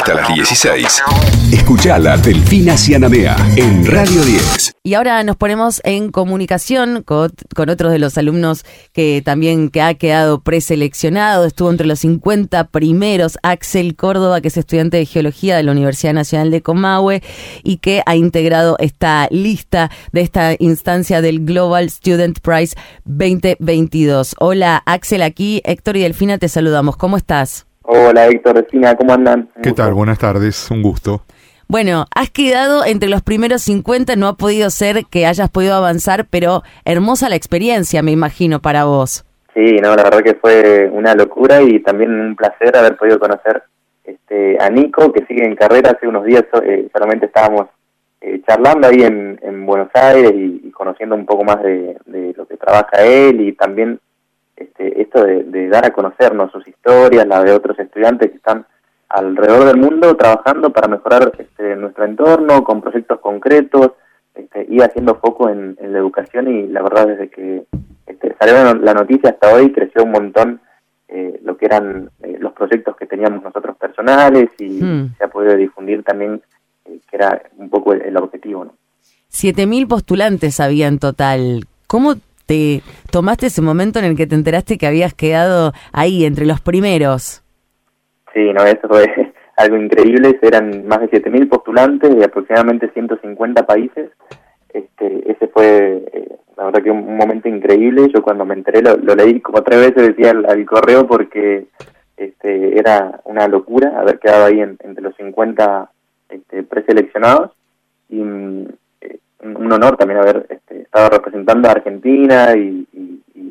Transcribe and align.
hasta 0.00 0.14
las 0.14 0.34
16. 0.34 1.02
Escuchala 1.52 2.16
Delfina 2.16 2.74
Cianamea 2.74 3.36
en 3.56 3.84
Radio 3.84 4.24
10. 4.24 4.72
Y 4.82 4.94
ahora 4.94 5.22
nos 5.24 5.36
ponemos 5.36 5.82
en 5.84 6.10
comunicación 6.10 7.02
con, 7.02 7.30
otros 7.68 7.92
de 7.92 7.98
los 7.98 8.16
alumnos 8.16 8.64
que 8.94 9.20
también 9.22 9.68
que 9.68 9.82
ha 9.82 9.92
quedado 9.92 10.40
preseleccionado. 10.40 11.44
Estuvo 11.44 11.70
entre 11.70 11.86
los 11.86 11.98
50 11.98 12.68
primeros 12.68 13.36
Axel 13.42 13.94
Córdoba, 13.94 14.40
que 14.40 14.48
es 14.48 14.56
estudiante 14.56 14.96
de 14.96 15.04
Geología 15.04 15.54
de 15.58 15.64
la 15.64 15.72
Universidad 15.72 16.14
Nacional 16.14 16.50
de 16.50 16.62
Comahue 16.62 17.22
y 17.62 17.76
que 17.76 18.02
ha 18.06 18.16
integrado 18.16 18.76
esta 18.78 19.28
lista 19.30 19.90
de 20.12 20.22
esta 20.22 20.54
instancia 20.58 21.20
del 21.20 21.44
Global 21.44 21.90
Student 21.90 22.38
Prize 22.40 22.74
2022. 23.04 24.34
Hola 24.38 24.82
Axel, 24.86 25.20
aquí 25.20 25.60
Héctor 25.66 25.98
y 25.98 26.00
Delfina 26.00 26.38
te 26.38 26.48
saludamos. 26.48 26.96
¿Cómo 26.96 27.18
estás? 27.18 27.66
Hola 27.92 28.28
Héctor, 28.28 28.54
Delfina, 28.54 28.94
¿cómo 28.94 29.12
andan? 29.12 29.48
¿Qué 29.60 29.72
tal? 29.72 29.94
Buenas 29.94 30.16
tardes, 30.16 30.70
un 30.70 30.80
gusto. 30.80 31.22
Bueno, 31.66 32.04
has 32.14 32.30
quedado 32.30 32.84
entre 32.84 33.08
los 33.08 33.20
primeros 33.20 33.62
50, 33.62 34.14
no 34.14 34.28
ha 34.28 34.36
podido 34.36 34.70
ser 34.70 35.06
que 35.10 35.26
hayas 35.26 35.50
podido 35.50 35.74
avanzar, 35.74 36.26
pero 36.30 36.62
hermosa 36.84 37.28
la 37.28 37.34
experiencia, 37.34 38.00
me 38.04 38.12
imagino, 38.12 38.60
para 38.60 38.84
vos. 38.84 39.24
Sí, 39.54 39.78
no, 39.82 39.96
la 39.96 40.04
verdad 40.04 40.22
que 40.22 40.34
fue 40.34 40.88
una 40.92 41.14
locura 41.14 41.62
y 41.62 41.80
también 41.80 42.12
un 42.12 42.36
placer 42.36 42.76
haber 42.76 42.96
podido 42.96 43.18
conocer 43.18 43.64
este, 44.04 44.56
a 44.60 44.70
Nico, 44.70 45.12
que 45.12 45.26
sigue 45.26 45.44
en 45.44 45.56
carrera. 45.56 45.90
Hace 45.90 46.06
unos 46.06 46.24
días 46.24 46.44
eh, 46.62 46.86
solamente 46.92 47.26
estábamos 47.26 47.66
eh, 48.20 48.40
charlando 48.46 48.86
ahí 48.86 49.02
en, 49.02 49.66
Buenos 49.66 49.90
Aires 49.94 50.32
y, 50.32 50.70
conociendo 50.70 51.16
un 51.16 51.26
poco 51.26 51.42
más 51.42 51.60
de, 51.60 51.96
lo 52.36 52.46
que 52.46 52.56
trabaja 52.56 53.04
él 53.04 53.40
y 53.40 53.52
también 53.52 53.98
este, 54.60 55.02
esto 55.02 55.24
de, 55.24 55.44
de 55.44 55.68
dar 55.68 55.84
a 55.86 55.92
conocernos 55.92 56.52
sus 56.52 56.66
historias, 56.68 57.26
la 57.26 57.42
de 57.42 57.52
otros 57.52 57.78
estudiantes 57.78 58.30
que 58.30 58.36
están 58.36 58.66
alrededor 59.10 59.64
del 59.66 59.76
mundo 59.76 60.16
trabajando 60.16 60.70
para 60.70 60.88
mejorar 60.88 61.32
este, 61.36 61.74
nuestro 61.76 62.04
entorno 62.04 62.62
con 62.62 62.80
proyectos 62.80 63.18
concretos 63.20 63.92
este, 64.34 64.66
y 64.70 64.80
haciendo 64.80 65.16
foco 65.16 65.48
en, 65.48 65.76
la 65.80 65.98
educación 65.98 66.48
y 66.48 66.68
la 66.68 66.82
verdad 66.82 67.08
desde 67.08 67.28
que 67.28 67.64
este, 68.06 68.36
salió 68.38 68.74
la 68.74 68.94
noticia 68.94 69.30
hasta 69.30 69.52
hoy 69.52 69.72
creció 69.72 70.04
un 70.04 70.12
montón 70.12 70.60
eh, 71.08 71.40
lo 71.42 71.56
que 71.56 71.66
eran 71.66 72.08
eh, 72.22 72.36
los 72.38 72.52
proyectos 72.52 72.96
que 72.96 73.06
teníamos 73.06 73.42
nosotros 73.42 73.76
personales 73.76 74.48
y 74.58 74.80
hmm. 74.80 75.16
se 75.18 75.24
ha 75.24 75.28
podido 75.28 75.56
difundir 75.56 76.04
también 76.04 76.40
eh, 76.84 77.00
que 77.10 77.16
era 77.16 77.42
un 77.56 77.68
poco 77.68 77.92
el, 77.92 78.16
objetivo. 78.16 78.64
¿no? 78.66 78.74
Siete 79.26 79.66
mil 79.66 79.88
postulantes 79.88 80.60
había 80.60 80.86
en 80.86 81.00
total. 81.00 81.64
¿Cómo 81.88 82.14
te 82.50 82.82
tomaste 83.12 83.46
ese 83.46 83.62
momento 83.62 84.00
en 84.00 84.06
el 84.06 84.16
que 84.16 84.26
te 84.26 84.34
enteraste 84.34 84.76
que 84.76 84.88
habías 84.88 85.14
quedado 85.14 85.72
ahí 85.92 86.24
entre 86.24 86.46
los 86.46 86.60
primeros? 86.60 87.44
Sí, 88.34 88.52
no, 88.52 88.64
eso 88.64 88.88
fue 88.88 89.06
algo 89.56 89.76
increíble. 89.76 90.36
Eran 90.42 90.84
más 90.88 90.98
de 91.00 91.10
7.000 91.12 91.48
postulantes 91.48 92.12
de 92.12 92.24
aproximadamente 92.24 92.90
150 92.90 93.66
países. 93.66 94.10
Este, 94.74 95.30
ese 95.30 95.46
fue, 95.46 96.04
eh, 96.12 96.28
la 96.56 96.64
verdad 96.64 96.82
que 96.82 96.90
un, 96.90 97.16
momento 97.16 97.48
increíble. 97.48 98.08
Yo 98.12 98.20
cuando 98.20 98.44
me 98.44 98.54
enteré 98.54 98.82
lo, 98.82 98.96
leí 99.14 99.40
como 99.40 99.62
tres 99.62 99.78
veces, 99.86 100.08
decía 100.08 100.30
al, 100.30 100.66
correo, 100.66 101.06
porque 101.06 101.68
este, 102.16 102.76
era 102.76 103.20
una 103.26 103.46
locura 103.46 103.92
haber 103.96 104.18
quedado 104.18 104.46
ahí 104.46 104.60
entre 104.60 105.02
los 105.02 105.14
50 105.14 105.88
este, 106.30 106.64
preseleccionados. 106.64 107.52
Y 108.08 108.20
eh, 109.02 109.18
un 109.44 109.72
honor 109.72 109.96
también 109.96 110.18
haber 110.18 110.46
estado 110.90 111.10
representando 111.10 111.68
a 111.68 111.72
Argentina 111.72 112.52
y 112.56 112.86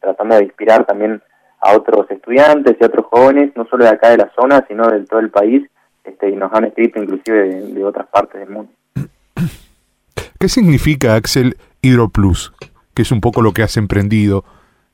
tratando 0.00 0.36
de 0.36 0.44
inspirar 0.44 0.84
también 0.84 1.22
a 1.62 1.76
otros 1.76 2.10
estudiantes 2.10 2.76
y 2.78 2.84
a 2.84 2.88
otros 2.88 3.06
jóvenes, 3.06 3.52
no 3.56 3.64
solo 3.66 3.84
de 3.84 3.90
acá 3.90 4.10
de 4.10 4.18
la 4.18 4.30
zona, 4.38 4.64
sino 4.68 4.88
de 4.88 5.06
todo 5.06 5.20
el 5.20 5.30
país, 5.30 5.62
este, 6.04 6.30
y 6.30 6.36
nos 6.36 6.52
han 6.52 6.64
escrito 6.64 7.00
inclusive 7.00 7.62
de, 7.72 7.84
otras 7.84 8.08
partes 8.08 8.40
del 8.40 8.50
mundo. 8.50 8.72
¿Qué 10.40 10.48
significa, 10.48 11.14
Axel, 11.14 11.56
HidroPlus? 11.80 12.52
Que 12.94 13.02
es 13.02 13.12
un 13.12 13.20
poco 13.20 13.42
lo 13.42 13.52
que 13.52 13.62
has 13.62 13.76
emprendido, 13.76 14.44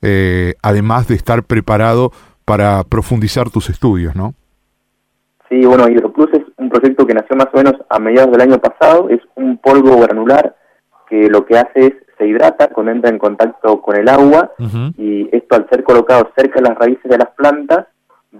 eh, 0.03 0.54
además 0.62 1.09
de 1.09 1.15
estar 1.15 1.43
preparado 1.43 2.12
para 2.44 2.84
profundizar 2.84 3.48
tus 3.50 3.71
estudios, 3.71 4.15
¿no? 4.15 4.34
Sí, 5.48 5.65
bueno, 5.65 5.88
HidroPlus 5.88 6.28
es 6.34 6.43
un 6.59 6.69
proyecto 6.69 7.06
que 7.06 7.15
nació 7.15 7.34
más 7.34 7.48
o 7.50 7.56
menos 7.56 7.75
a 7.88 7.98
mediados 7.98 8.31
del 8.32 8.43
año 8.43 8.59
pasado, 8.59 9.09
es 9.09 9.21
un 9.37 9.56
polvo 9.56 9.98
granular 9.98 10.54
que 11.09 11.28
lo 11.31 11.47
que 11.47 11.56
hace 11.56 11.87
es 11.87 11.94
se 12.19 12.27
hidrata 12.27 12.69
cuando 12.69 12.93
entra 12.93 13.11
en 13.11 13.19
contacto 13.19 13.81
con 13.81 13.97
el 13.97 14.09
agua 14.09 14.53
y 14.97 15.29
esto 15.34 15.56
al 15.56 15.69
ser 15.71 15.84
colocado 15.84 16.31
cerca 16.37 16.61
de 16.61 16.69
las 16.69 16.79
raíces 16.79 17.11
de 17.11 17.19
las 17.19 17.31
plantas 17.31 17.87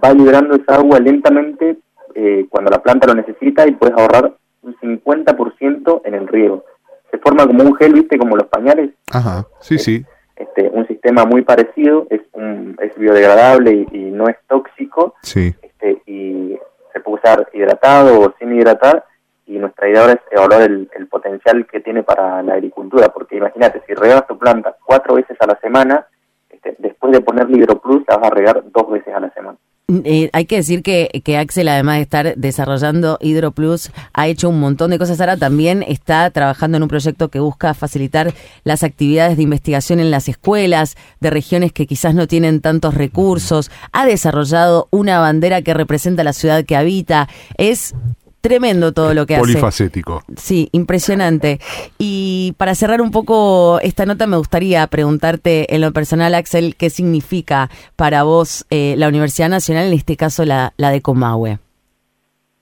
va 0.03 0.13
liberando 0.13 0.55
esa 0.55 0.75
agua 0.75 0.99
lentamente 0.99 1.77
eh, 2.15 2.45
cuando 2.49 2.69
la 2.69 2.81
planta 2.81 3.07
lo 3.07 3.15
necesita 3.15 3.67
y 3.67 3.71
puedes 3.71 3.97
ahorrar 3.97 4.33
un 4.61 4.75
50% 4.77 6.01
en 6.03 6.13
el 6.13 6.27
riego. 6.27 6.65
Se 7.11 7.17
forma 7.17 7.47
como 7.47 7.63
un 7.63 7.75
gel, 7.75 7.93
¿viste? 7.93 8.17
Como 8.17 8.35
los 8.35 8.47
pañales. 8.47 8.91
Ajá, 9.11 9.47
sí, 9.61 9.77
sí. 9.79 10.05
Este, 10.35 10.69
un 10.69 10.87
sistema 10.87 11.25
muy 11.25 11.41
parecido, 11.41 12.07
es, 12.09 12.21
un, 12.33 12.77
es 12.81 12.95
biodegradable 12.97 13.87
y, 13.91 13.97
no 14.11 14.27
es 14.27 14.37
tóxico. 14.47 15.15
Sí. 15.21 15.55
Este, 15.61 16.01
y 16.05 16.57
se 16.93 16.99
puede 16.99 17.17
usar 17.17 17.49
hidratado 17.53 18.19
o 18.21 18.33
sin 18.37 18.53
hidratar 18.53 19.05
y 19.49 19.57
nuestra 19.57 19.89
idea 19.89 20.01
ahora 20.01 20.13
es 20.13 20.19
evaluar 20.29 20.61
el, 20.61 20.87
potencial 21.09 21.65
que 21.65 21.79
tiene 21.79 22.03
para 22.03 22.43
la 22.43 22.53
agricultura, 22.53 23.09
porque 23.09 23.37
imagínate, 23.37 23.81
si 23.87 23.95
regas 23.95 24.27
tu 24.27 24.37
planta 24.37 24.75
cuatro 24.85 25.15
veces 25.15 25.35
a 25.39 25.47
la 25.47 25.59
semana, 25.59 26.05
este, 26.51 26.75
después 26.77 27.11
de 27.11 27.21
ponerle 27.21 27.57
HidroPlus 27.57 28.03
la 28.07 28.17
vas 28.17 28.31
a 28.31 28.35
regar 28.35 28.63
dos 28.71 28.91
veces 28.91 29.11
a 29.13 29.19
la 29.19 29.31
semana. 29.31 29.57
Eh, 30.03 30.29
hay 30.33 30.45
que 30.45 30.57
decir 30.57 30.83
que, 30.83 31.09
que, 31.25 31.37
Axel, 31.37 31.67
además 31.67 31.95
de 31.95 32.01
estar 32.03 32.35
desarrollando 32.35 33.17
HidroPlus, 33.21 33.91
ha 34.13 34.27
hecho 34.27 34.49
un 34.49 34.59
montón 34.59 34.91
de 34.91 34.99
cosas. 34.99 35.19
Ahora 35.19 35.35
también 35.35 35.83
está 35.87 36.29
trabajando 36.29 36.77
en 36.77 36.83
un 36.83 36.89
proyecto 36.89 37.29
que 37.29 37.39
busca 37.39 37.73
facilitar 37.73 38.31
las 38.63 38.83
actividades 38.83 39.35
de 39.35 39.43
investigación 39.43 39.99
en 39.99 40.11
las 40.11 40.29
escuelas 40.29 40.95
de 41.21 41.31
regiones 41.31 41.73
que 41.73 41.87
quizás 41.87 42.13
no 42.13 42.27
tienen 42.27 42.61
tantos 42.61 42.93
recursos. 42.93 43.71
Ha 43.91 44.05
desarrollado 44.05 44.87
una 44.91 45.19
bandera 45.19 45.63
que 45.63 45.73
representa 45.73 46.23
la 46.23 46.33
ciudad 46.33 46.65
que 46.65 46.75
habita. 46.75 47.27
Es 47.57 47.95
Tremendo 48.41 48.93
todo 48.93 49.13
lo 49.13 49.25
que 49.25 49.35
hace. 49.35 49.41
Polifacético. 49.41 50.21
Sí, 50.37 50.69
impresionante. 50.71 51.59
Y 51.97 52.55
para 52.57 52.73
cerrar 52.73 53.01
un 53.01 53.11
poco 53.11 53.79
esta 53.81 54.05
nota, 54.05 54.27
me 54.27 54.37
gustaría 54.37 54.87
preguntarte 54.87 55.75
en 55.75 55.81
lo 55.81 55.91
personal, 55.91 56.33
Axel, 56.33 56.75
¿qué 56.77 56.89
significa 56.89 57.69
para 57.97 58.23
vos 58.23 58.65
eh, 58.69 58.95
la 58.97 59.09
Universidad 59.09 59.49
Nacional, 59.49 59.87
en 59.87 59.93
este 59.93 60.15
caso 60.15 60.45
la, 60.45 60.73
la 60.77 60.89
de 60.91 61.01
Comahue? 61.01 61.59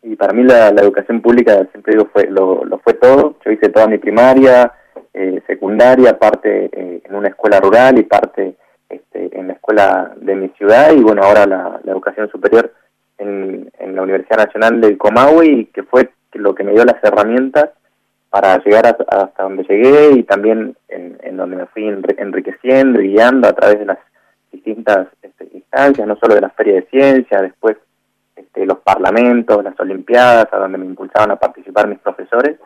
Y 0.01 0.15
para 0.15 0.33
mí 0.33 0.43
la, 0.43 0.69
educación 0.69 1.21
pública, 1.21 1.67
siempre 1.71 1.93
digo, 1.93 2.09
fue, 2.11 2.27
lo, 2.27 2.63
fue 2.83 2.93
todo. 2.93 3.35
Yo 3.45 3.51
hice 3.51 3.69
toda 3.69 3.87
mi 3.87 3.99
primaria, 3.99 4.73
eh, 5.13 5.43
secundaria, 5.45 6.17
parte 6.17 6.69
eh, 6.71 7.01
en 7.03 7.15
una 7.15 7.27
escuela 7.27 7.59
rural 7.59 7.99
y 7.99 8.03
parte 8.03 8.55
este, 8.89 9.37
en 9.37 9.47
la 9.47 9.53
escuela 9.53 10.13
de 10.15 10.35
mi 10.35 10.49
ciudad. 10.57 10.91
Y 10.93 11.01
bueno, 11.01 11.21
ahora 11.23 11.45
la 11.45 11.91
educación 11.91 12.29
superior 12.29 12.73
en, 13.17 13.71
la 13.95 14.03
Universidad 14.03 14.45
Nacional 14.45 14.79
del 14.79 14.97
Comahue 14.97 15.45
y 15.47 15.65
que 15.65 15.83
fue 15.83 16.09
lo 16.33 16.53
que 16.53 16.63
me 16.63 16.73
dio 16.73 16.85
las 16.85 17.03
herramientas 17.03 17.71
para 18.29 18.61
llegar 18.63 18.85
hasta 18.85 19.43
donde 19.43 19.63
llegué 19.63 20.11
y 20.11 20.23
también 20.23 20.75
en, 20.87 21.37
donde 21.37 21.55
me 21.55 21.65
fui 21.67 21.87
enriqueciendo 21.87 23.01
y 23.01 23.09
guiando 23.09 23.47
a 23.47 23.53
través 23.53 23.79
de 23.79 23.85
las 23.85 23.97
distintas 24.51 25.07
este, 25.21 25.49
instancias, 25.53 26.07
no 26.07 26.15
solo 26.17 26.35
de 26.35 26.41
la 26.41 26.49
Feria 26.49 26.75
de 26.75 26.87
Ciencia, 26.87 27.41
después 27.41 27.77
este, 28.35 28.65
los 28.65 28.79
parlamentos, 28.79 29.63
las 29.63 29.79
Olimpiadas, 29.79 30.47
a 30.51 30.57
donde 30.57 30.77
me 30.77 30.85
impulsaban 30.85 31.31
a 31.31 31.37
participar 31.37 31.87
mis 31.87 31.99
profesores, 31.99 32.57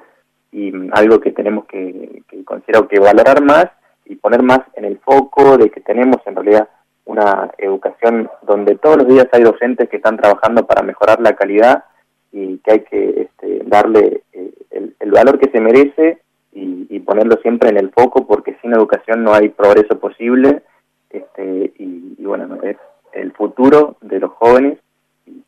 y 0.52 0.74
algo 0.92 1.20
que 1.22 1.32
tenemos 1.32 1.66
que, 1.66 2.24
que 2.28 2.44
considero 2.44 2.88
que 2.88 3.00
valorar 3.00 3.42
más 3.42 3.68
y 4.06 4.16
poner 4.16 4.44
más 4.44 4.60
en 4.74 4.86
el 4.86 5.00
foco 5.00 5.58
de 5.58 5.70
que 5.70 5.80
tenemos 5.80 6.18
en 6.26 6.36
realidad 6.36 6.68
una 7.12 7.52
educación 7.58 8.30
donde 8.42 8.76
todos 8.76 8.98
los 8.98 9.08
días 9.08 9.28
hay 9.34 9.44
docentes 9.44 9.90
que 9.90 9.98
están 9.98 10.16
trabajando 10.16 10.66
para 10.66 10.82
mejorar 10.82 11.20
la 11.20 11.36
calidad 11.36 11.84
y 12.32 12.58
que 12.60 12.72
hay 12.72 12.80
que 12.82 13.22
este, 13.24 13.64
darle 13.66 14.24
eh, 14.32 14.52
el, 14.72 15.12
valor 15.12 15.38
que 15.38 15.52
se 15.52 15.60
merece 15.60 16.20
y, 16.54 17.00
ponerlo 17.00 17.36
siempre 17.42 17.70
en 17.70 17.78
el 17.78 17.92
foco 17.92 18.26
porque 18.26 18.56
sin 18.62 18.72
educación 18.72 19.24
no 19.24 19.34
hay 19.34 19.50
progreso 19.50 20.00
posible 20.00 20.62
este, 21.10 21.74
y, 21.78 22.24
bueno, 22.24 22.58
es 22.64 22.78
el 23.12 23.34
futuro 23.34 23.98
de 24.00 24.20
los 24.20 24.32
jóvenes 24.32 24.78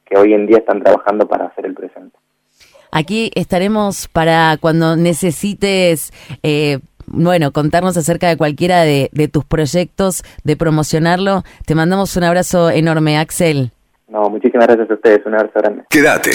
que 0.03 0.17
hoy 0.17 0.33
en 0.33 0.45
día 0.45 0.57
están 0.57 0.83
trabajando 0.83 1.25
para 1.25 1.45
hacer 1.45 1.65
el 1.65 1.73
presente. 1.73 2.17
Aquí 2.91 3.31
estaremos 3.35 4.09
para 4.09 4.57
cuando 4.59 4.97
necesites 4.97 6.11
eh, 6.43 6.79
bueno, 7.07 7.51
contarnos 7.51 7.97
acerca 7.97 8.27
de 8.27 8.37
cualquiera 8.37 8.81
de, 8.81 9.09
tus 9.31 9.45
proyectos, 9.45 10.23
de 10.43 10.55
promocionarlo. 10.55 11.43
Te 11.65 11.75
mandamos 11.75 12.15
un 12.17 12.23
abrazo 12.23 12.69
enorme, 12.69 13.17
Axel. 13.17 13.71
No, 14.07 14.29
muchísimas 14.29 14.67
gracias 14.67 14.89
a 14.91 14.93
ustedes, 14.93 15.25
un 15.25 15.33
abrazo 15.33 15.53
grande. 15.55 15.83
Quédate. 15.89 16.31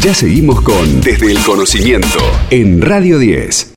Ya 0.00 0.12
seguimos 0.12 0.60
con 0.60 1.00
Desde 1.00 1.30
el 1.30 1.38
Conocimiento 1.44 2.18
en 2.50 2.82
Radio 2.82 3.18
10. 3.18 3.75